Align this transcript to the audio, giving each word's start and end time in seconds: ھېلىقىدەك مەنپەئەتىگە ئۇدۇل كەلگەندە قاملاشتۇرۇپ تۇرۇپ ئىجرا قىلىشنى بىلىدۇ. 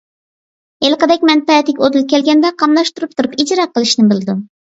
ھېلىقىدەك 0.85 1.25
مەنپەئەتىگە 1.29 1.83
ئۇدۇل 1.83 2.07
كەلگەندە 2.15 2.53
قاملاشتۇرۇپ 2.63 3.15
تۇرۇپ 3.21 3.37
ئىجرا 3.45 3.69
قىلىشنى 3.77 4.09
بىلىدۇ. 4.17 4.39